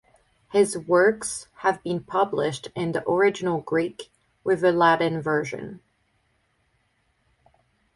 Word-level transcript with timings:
His 0.49 0.79
works 0.79 1.47
have 1.57 1.83
been 1.83 2.03
published 2.03 2.69
in 2.75 2.91
the 2.93 3.07
original 3.07 3.61
Greek 3.61 4.09
with 4.43 4.63
a 4.63 4.71
Latin 4.71 5.21
version. 5.21 5.79